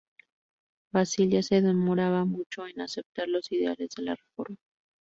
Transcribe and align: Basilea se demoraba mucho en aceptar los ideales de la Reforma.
Basilea 0.91 1.43
se 1.43 1.61
demoraba 1.61 2.25
mucho 2.25 2.65
en 2.65 2.81
aceptar 2.81 3.27
los 3.29 3.51
ideales 3.51 3.89
de 3.95 4.01
la 4.01 4.15
Reforma. 4.15 4.57